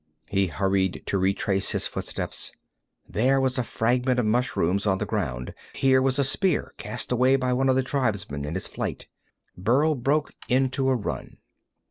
[0.31, 2.51] He hurried to retrace his footsteps.
[3.07, 5.53] There was a fragment of mushrooms on the ground.
[5.75, 9.05] Here was a spear, cast away by one of the tribesmen in his flight.
[9.55, 11.37] Burl broke into a run.